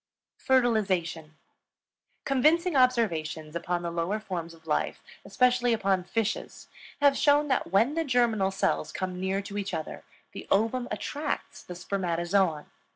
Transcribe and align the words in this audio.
FERTILIZATION. 0.39 1.35
Convincing 2.25 2.75
observations 2.75 3.55
upon 3.55 3.83
the 3.83 3.91
lower 3.91 4.19
forms 4.19 4.55
of 4.55 4.65
life, 4.65 5.03
especially 5.23 5.73
upon 5.73 6.03
fishes, 6.05 6.69
have 7.01 7.15
shown 7.15 7.49
that 7.49 7.71
when 7.71 7.93
the 7.93 8.03
germinal 8.03 8.49
cells 8.49 8.91
come 8.91 9.19
near 9.19 9.43
to 9.43 9.59
each 9.59 9.75
other, 9.75 10.03
the 10.31 10.47
ovum 10.49 10.87
attracts 10.89 11.61
the 11.61 11.75
spermatozoon. 11.75 12.65